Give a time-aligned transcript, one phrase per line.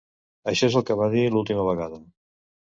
[0.51, 2.01] Això és el que va dir l'última vegada.